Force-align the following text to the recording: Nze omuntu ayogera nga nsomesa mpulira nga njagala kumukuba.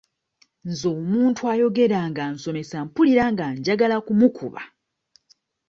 Nze 0.69 0.85
omuntu 0.97 1.41
ayogera 1.53 1.99
nga 2.09 2.23
nsomesa 2.33 2.77
mpulira 2.87 3.23
nga 3.33 3.45
njagala 3.57 3.97
kumukuba. 4.05 4.61